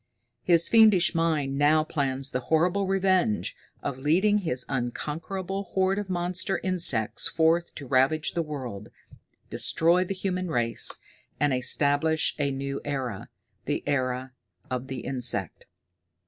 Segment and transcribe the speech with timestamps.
[0.41, 6.57] His fiendish mind now plans the horrible revenge of leading his unconquerable horde of monster
[6.63, 8.89] insects forth to ravage the world,
[9.51, 10.97] destroy the human race
[11.39, 13.29] and establish a new era
[13.65, 14.33] the era
[14.71, 15.67] of the insect.